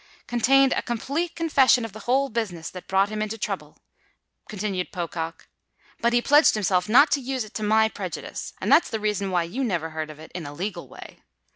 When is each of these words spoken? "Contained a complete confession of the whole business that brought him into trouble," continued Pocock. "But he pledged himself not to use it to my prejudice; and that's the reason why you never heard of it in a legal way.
"Contained 0.25 0.73
a 0.73 0.81
complete 0.81 1.35
confession 1.35 1.85
of 1.85 1.93
the 1.93 1.99
whole 2.09 2.27
business 2.29 2.71
that 2.71 2.87
brought 2.87 3.09
him 3.09 3.21
into 3.21 3.37
trouble," 3.37 3.77
continued 4.49 4.91
Pocock. 4.91 5.47
"But 5.99 6.11
he 6.11 6.23
pledged 6.23 6.55
himself 6.55 6.89
not 6.89 7.11
to 7.11 7.19
use 7.21 7.43
it 7.43 7.53
to 7.53 7.61
my 7.61 7.87
prejudice; 7.87 8.51
and 8.59 8.71
that's 8.71 8.89
the 8.89 8.99
reason 8.99 9.29
why 9.29 9.43
you 9.43 9.63
never 9.63 9.91
heard 9.91 10.09
of 10.09 10.17
it 10.17 10.31
in 10.33 10.47
a 10.47 10.55
legal 10.55 10.87
way. 10.87 11.21